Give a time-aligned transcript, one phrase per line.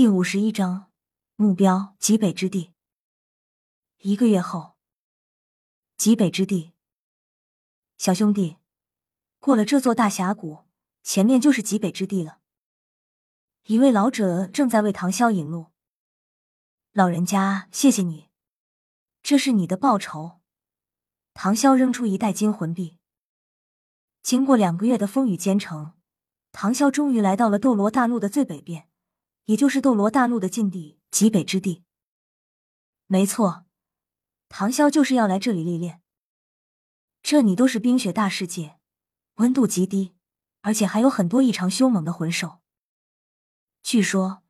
[0.00, 0.90] 第五十一章
[1.36, 2.72] 目标：极北之地。
[3.98, 4.74] 一个月后，
[5.98, 6.72] 极北之地，
[7.98, 8.56] 小兄弟，
[9.40, 10.60] 过了这座大峡谷，
[11.02, 12.38] 前面就是极北之地了。
[13.64, 15.66] 一位老者正在为唐潇引路。
[16.92, 18.30] 老人家，谢谢你，
[19.22, 20.40] 这是你的报酬。
[21.34, 22.96] 唐潇扔出一袋金魂币。
[24.22, 25.92] 经过两个月的风雨兼程，
[26.52, 28.88] 唐潇终于来到了斗罗大陆的最北边，
[29.44, 31.84] 也就是斗罗大陆的禁地极北之地。
[33.06, 33.64] 没错，
[34.48, 36.00] 唐潇就是要来这里历练。
[37.22, 38.78] 这里都是冰雪大世界，
[39.34, 40.14] 温度极低，
[40.62, 42.60] 而且还有很多异常凶猛的魂兽。
[43.82, 44.42] 据说，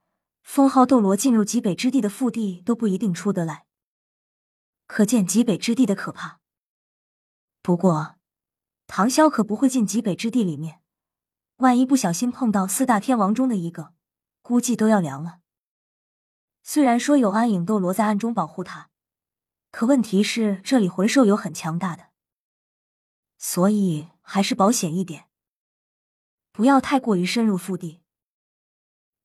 [0.43, 3.67] 封号斗罗进入极北之地的腹地都不一定出得来，
[4.87, 6.41] 可见极北之地的可怕。
[7.63, 8.17] 不过，
[8.87, 10.83] 唐潇可不会进极北之地里面，
[11.57, 13.95] 万一不小心碰到四大天王中的一个，
[14.51, 15.39] 估计都要凉了。
[16.65, 18.91] 虽然说有暗影斗罗在暗中保护他，
[19.71, 22.11] 可问题是这里魂兽有很强大的，
[23.39, 25.29] 所以还是保险一点，
[26.51, 28.03] 不要太过于深入腹地。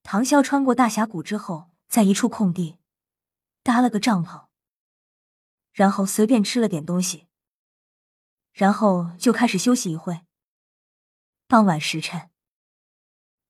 [0.04, 2.78] 唐潇穿过大峡谷之后，在一处空地
[3.64, 4.46] 搭了个帐篷，
[5.72, 7.28] 然后随便吃了点东西。
[8.54, 10.22] 然后就开始休息一会。
[11.48, 12.30] 傍晚时辰，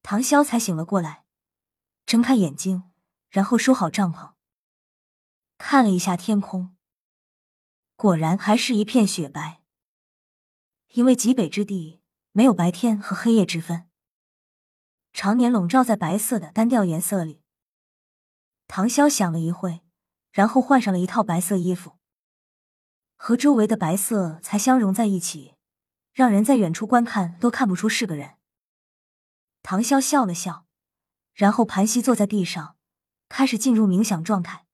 [0.01, 1.24] 唐潇才醒了过来，
[2.05, 2.83] 睁开眼睛，
[3.29, 4.33] 然后收好帐篷，
[5.57, 6.75] 看了一下天空，
[7.95, 9.63] 果然还是一片雪白。
[10.93, 13.89] 因为极北之地没有白天和黑夜之分，
[15.13, 17.41] 常年笼罩在白色的单调颜色里。
[18.67, 19.81] 唐潇想了一会，
[20.31, 21.97] 然后换上了一套白色衣服。
[23.15, 25.55] 和周围的白色才相融在一起，
[26.13, 28.37] 让人在远处观看都看不出是个人。
[29.63, 30.64] 唐潇笑了笑，
[31.35, 32.77] 然后盘膝坐在地上，
[33.27, 34.65] 开始进入冥想状态。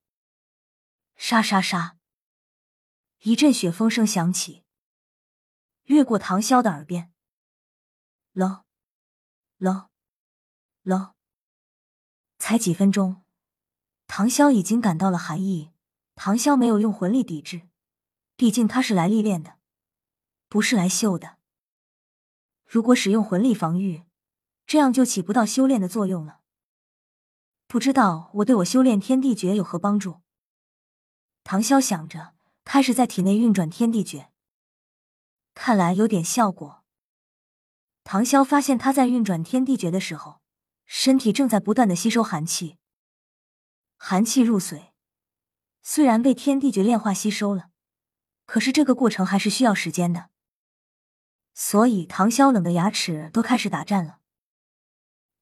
[1.15, 1.97] 沙沙沙，
[3.23, 4.63] 一阵雪风声响起，
[5.85, 7.11] 越过唐潇的耳边。
[8.31, 8.63] 冷，
[9.57, 9.89] 冷，
[10.83, 11.15] 冷。
[12.37, 13.23] 才几分钟，
[14.05, 15.71] 唐潇已经感到了寒意。
[16.13, 17.69] 唐潇没有用魂力抵制。
[18.35, 19.57] 毕竟他是来历练的，
[20.47, 21.37] 不是来秀的。
[22.65, 24.03] 如果使用魂力防御，
[24.67, 26.40] 这样就起不到修炼的作用了。
[27.71, 30.19] 不知道我对我修炼天地诀有何帮助？
[31.45, 32.33] 唐潇想着，
[32.65, 34.29] 开始在体内运转天地诀。
[35.53, 36.83] 看来有点效果。
[38.03, 40.41] 唐潇发现他在运转天地诀的时候，
[40.85, 42.75] 身体正在不断的吸收寒气，
[43.95, 44.87] 寒气入髓，
[45.81, 47.69] 虽然被天地诀炼化吸收了。
[48.45, 50.29] 可是这个过程还是需要时间的，
[51.53, 54.19] 所以唐潇冷的牙齿都开始打颤了。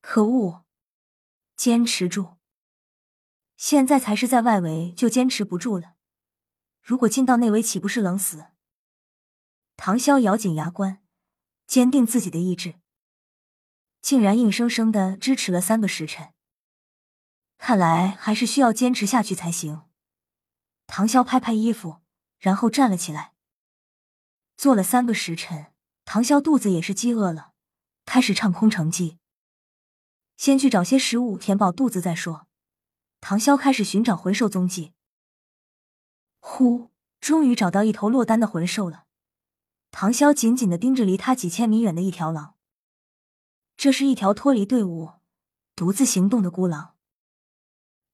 [0.01, 0.63] 可恶，
[1.59, 2.37] 坚持住！
[3.57, 5.95] 现在才是在外围就坚持不住了，
[6.81, 8.45] 如果进到内围，岂不是冷死？
[9.75, 11.03] 唐潇咬紧牙关，
[11.67, 12.75] 坚定自己的意志，
[14.01, 16.33] 竟然硬生生的支持了三个时辰。
[17.57, 19.81] 看来还是需要坚持下去才行。
[20.87, 21.97] 唐潇拍拍衣服。
[22.37, 23.33] 然后站了起来，
[24.55, 25.73] 坐了三个时辰，
[26.05, 27.51] 唐潇肚子也是饥饿了，
[28.05, 29.19] 开始唱空城计。
[30.39, 32.47] 先去找些食物填饱肚子再说。
[33.19, 34.93] 唐潇开始寻找魂兽踪迹。
[36.39, 39.03] 呼，终于找到一头落单的魂兽了。
[39.91, 42.55] 唐潇紧紧的盯着离他几千米远的一条狼，
[43.75, 45.11] 这是一条脱离队伍、
[45.75, 46.95] 独自行动的孤狼。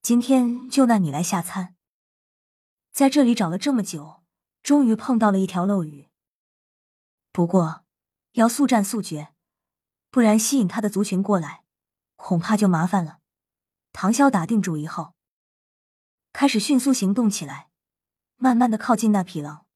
[0.01, 1.75] 今天就让你来下餐。
[2.91, 4.23] 在这里找了这么久，
[4.63, 6.09] 终于碰到了一条漏鱼。
[7.31, 7.85] 不过
[8.31, 9.35] 要速战速决，
[10.09, 11.64] 不然吸引他的族群过来，
[12.25, 13.19] 恐怕就麻烦了。
[13.93, 15.13] 唐潇打定主意后，
[16.33, 17.69] 开始迅速行动起来，
[18.37, 19.67] 慢慢的靠近那匹狼。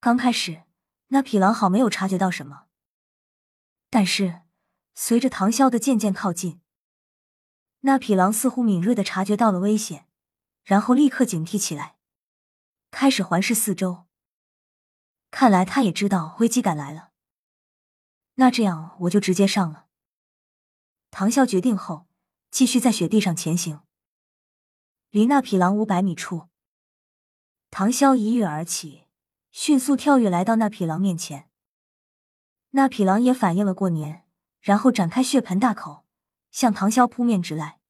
[0.00, 0.64] 刚开始，
[1.08, 2.66] 那匹狼好没有察觉到什么，
[3.88, 4.42] 但是
[4.96, 6.60] 随着唐潇的渐渐靠近，
[7.82, 10.08] 那匹狼似乎敏锐的察觉到了危险，
[10.64, 11.98] 然后立刻警惕起来。
[12.90, 14.08] 开始环视四周，
[15.30, 17.12] 看来他也知道危机感来了。
[18.34, 19.86] 那这样我就直接上了。
[21.10, 22.06] 唐啸决定后，
[22.50, 23.80] 继续在雪地上前行。
[25.10, 26.48] 离那匹狼五百米处，
[27.70, 29.06] 唐啸一跃而起，
[29.50, 31.48] 迅速跳跃来到那匹狼面前。
[32.70, 34.26] 那匹狼也反应了过年，
[34.60, 36.04] 然后展开血盆大口，
[36.50, 37.80] 向唐啸扑面直来。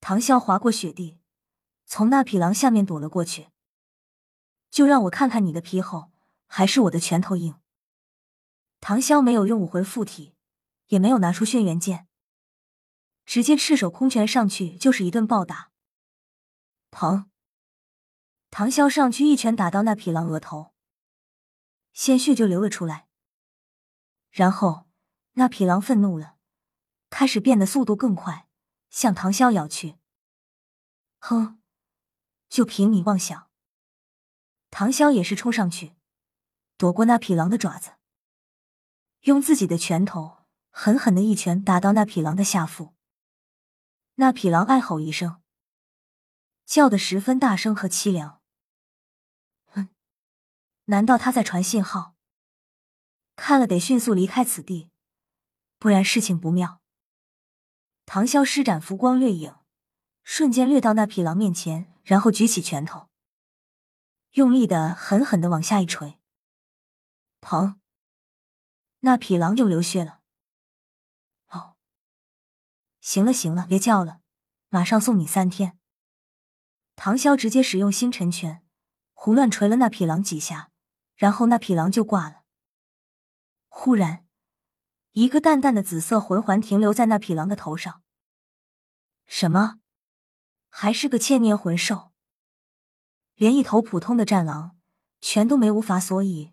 [0.00, 1.18] 唐啸划过雪地，
[1.84, 3.48] 从那匹狼下面躲了过去。
[4.70, 6.10] 就让我看看你的皮厚
[6.46, 7.54] 还是我的拳头硬。
[8.80, 10.34] 唐啸没有用武魂附体，
[10.88, 12.06] 也没有拿出轩辕剑，
[13.24, 15.70] 直接赤手空拳上去就是一顿暴打。
[16.90, 17.26] 砰！
[18.50, 20.72] 唐潇上去一拳打到那匹狼额头，
[21.92, 23.06] 鲜血就流了出来。
[24.30, 24.88] 然后
[25.32, 26.36] 那匹狼愤怒了，
[27.10, 28.48] 开始变得速度更快，
[28.88, 29.96] 向唐潇咬去。
[31.18, 31.60] 哼，
[32.48, 33.50] 就凭你妄想！
[34.70, 35.94] 唐潇也是冲上去，
[36.76, 37.92] 躲过那匹狼的爪子，
[39.22, 40.37] 用自己的拳头
[40.70, 42.94] 狠狠的一拳打到那匹狼的下腹。
[44.16, 45.40] 那匹狼哀吼一声，
[46.64, 48.40] 叫得十分大声和凄凉。
[49.66, 49.88] 哼，
[50.86, 52.16] 难道他在传信号？
[53.36, 54.90] 看了得迅速离开此地，
[55.78, 56.80] 不然事情不妙。
[58.04, 59.54] 唐潇施展浮光掠影，
[60.24, 63.08] 瞬间掠到那匹狼面前，然后举起拳头。
[64.32, 66.18] 用力的狠狠的往下一锤，
[67.40, 67.76] 砰！
[69.00, 70.17] 那匹狼又流血了。
[73.08, 74.20] 行了行了，别叫了，
[74.68, 75.78] 马上送你三天。
[76.94, 78.62] 唐潇直接使用星辰拳，
[79.14, 80.70] 胡乱锤了那匹狼几下，
[81.16, 82.42] 然后那匹狼就挂了。
[83.68, 84.26] 忽然，
[85.12, 88.02] 一个淡淡的紫色魂环停留在那匹狼的头上。
[89.24, 89.78] 什么？
[90.68, 92.12] 还是个千年魂兽？
[93.36, 94.76] 连一头普通的战狼
[95.22, 96.52] 全都没无法，所以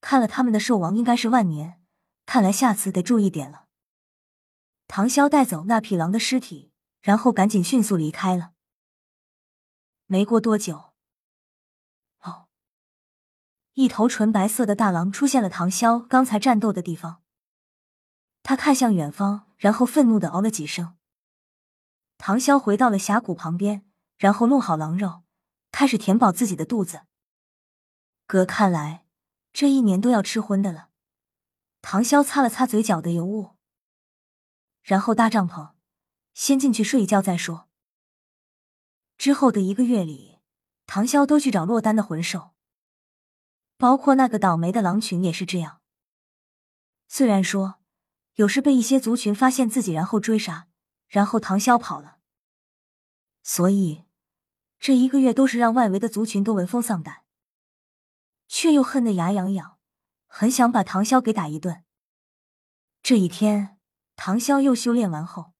[0.00, 1.78] 看了他们的兽王应该是万年。
[2.24, 3.66] 看来下次得注意点了。
[4.92, 8.54] 唐潇带走那匹狼的尸体，然后赶紧迅速离开了。
[10.06, 10.94] 没过多久，
[12.22, 12.48] 哦，
[13.74, 17.22] 一头纯白色的大狼出现了唐潇刚才战斗的地方。
[18.42, 20.96] 他看向远方，然后愤怒的嗷了几声。
[22.18, 23.86] 唐潇回到了峡谷旁边，
[24.18, 25.22] 然后弄好狼肉。
[25.70, 27.02] 开始填饱自己的肚子。
[28.26, 29.06] 哥看来
[29.52, 30.88] 这一年都要吃荤的了。
[31.80, 33.52] 唐潇擦了擦嘴角的油雾，
[34.82, 35.72] 然后搭帐篷，
[36.34, 37.68] 先进去睡一觉再说。
[39.16, 40.38] 之后的一个月里，
[40.86, 42.52] 唐潇都去找落单的魂兽，
[43.76, 45.80] 包括那个倒霉的狼群也是这样。
[47.08, 47.80] 虽然说
[48.34, 50.68] 有时被一些族群发现自己，然后追杀，
[51.08, 52.18] 然后唐潇跑了，
[53.42, 54.04] 所以。
[54.82, 57.24] 这一个月都是让外围的族群都闻风丧胆，
[58.48, 59.76] 却又恨得牙痒痒，
[60.26, 61.84] 很想把唐潇给打一顿。
[63.02, 63.78] 这一天，
[64.22, 65.54] 唐潇又修炼完后，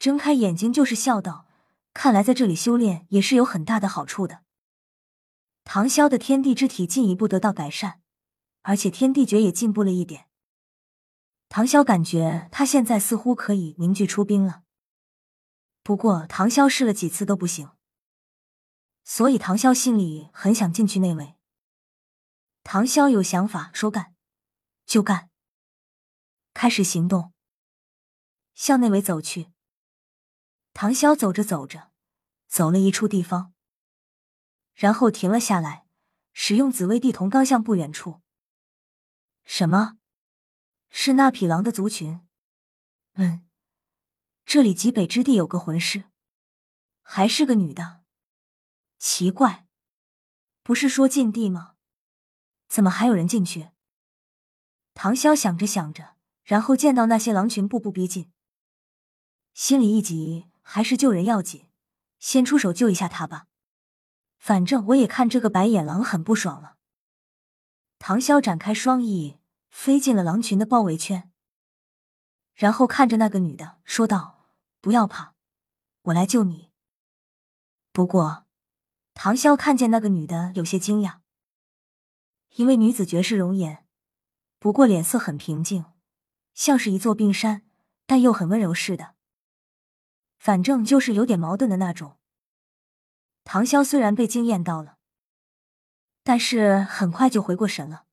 [0.00, 1.46] 睁开眼睛就是笑道
[1.94, 4.42] ：“看来在这里修炼也是有很大的好处的。”
[5.62, 8.02] 唐潇的天地之体进一步得到改善，
[8.62, 10.26] 而且天地诀也进步了一点。
[11.48, 14.64] 唐潇感觉他现在似乎可以凝聚出冰了，
[15.84, 17.70] 不过唐潇试了几次都不行。
[19.04, 21.36] 所以唐潇心里很想进去内围。
[22.64, 24.16] 唐潇有想法，说干
[24.84, 25.30] 就干，
[26.52, 27.32] 开始行动，
[28.56, 29.52] 向内围走去。
[30.72, 31.92] 唐潇走着走着，
[32.48, 33.52] 走了一处地方，
[34.74, 35.86] 然后停了下来，
[36.32, 38.22] 使用紫薇地瞳刚向不远处。
[39.44, 39.98] 什么？
[40.88, 42.26] 是那匹狼的族群？
[43.14, 43.46] 嗯，
[44.44, 46.04] 这里极北之地有个魂师，
[47.02, 48.04] 还是个女的。
[48.98, 49.66] 奇怪，
[50.62, 51.74] 不是说禁地吗？
[52.68, 53.70] 怎么还有人进去？
[54.94, 58.32] 唐潇想着想着，然后见到那些狼群步步逼近，
[59.56, 61.70] 心里一急，还是救人要紧，
[62.18, 63.46] 先出手救一下他吧。
[64.36, 66.76] 反正我也看这个白眼狼很不爽了。
[67.98, 69.38] 唐潇展开双翼，
[69.70, 71.32] 飞进了狼群的包围圈，
[72.52, 74.50] 然后看着那个女的说道
[74.82, 75.34] ：“不要怕，
[76.02, 76.70] 我来救你。
[77.92, 78.44] 不过。”
[79.18, 81.20] 唐潇看见那个女的，有些惊讶，
[82.56, 83.86] 因为女子绝世容颜，
[84.58, 85.86] 不过脸色很平静，
[86.52, 87.66] 像是一座冰山，
[88.04, 89.15] 但又很温柔似的。
[90.38, 92.16] 反正就是有点矛盾的那种。
[93.44, 94.96] 唐潇虽然被惊艳到了，
[96.22, 98.04] 但是很快就回过神了，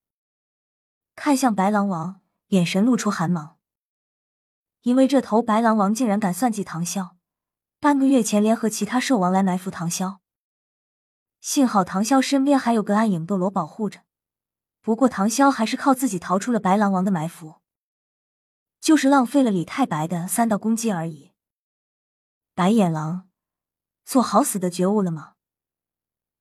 [1.16, 3.58] 看向白狼王，眼神露出寒芒，
[4.82, 7.16] 因为这头白狼王竟然敢算计唐潇，
[7.80, 10.20] 半个月前联合其他兽王来埋伏唐潇。
[11.42, 14.04] 幸好唐潇身边还有个暗影斗罗保护着，
[14.82, 17.56] 不过唐潇还是靠自己逃出了白狼王的埋伏，
[18.80, 21.33] 就是浪费了李太白的三道攻击而已。
[22.56, 23.28] 白眼狼，
[24.06, 25.34] 做好死的觉悟了吗？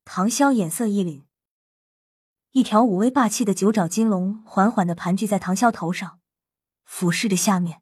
[0.05, 1.25] 唐潇眼色一凛，
[2.51, 6.19] 一条五威霸气的九爪金龙缓缓的盘踞在唐潇头上，
[6.83, 7.81] 俯视着下面，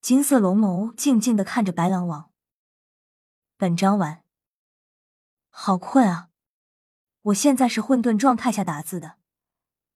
[0.00, 2.32] 金色龙眸静静的看着白狼王。
[3.56, 4.24] 本章完。
[5.50, 6.30] 好困啊！
[7.22, 9.18] 我现在是混沌状态下打字的，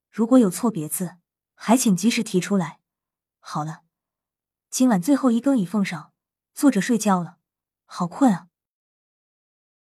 [0.09, 1.17] 如果有错别字，
[1.57, 2.79] 还请及时提出来。
[3.41, 3.83] 好了，
[4.71, 6.13] 今晚最后一更已奉上，
[6.59, 7.37] 坐着睡觉了，
[7.87, 8.48] 好困啊。